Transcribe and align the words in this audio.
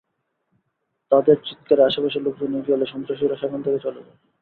তাঁদের 1.11 1.37
চিৎকারে 1.47 1.81
আশপাশের 1.83 2.21
লোকজন 2.21 2.51
এগিয়ে 2.53 2.77
এলে 2.77 2.87
সন্ত্রাসীরা 2.93 3.35
সেখান 3.35 3.59
থেকে 3.61 3.79
চলে 3.79 3.99
যায়। 3.99 4.17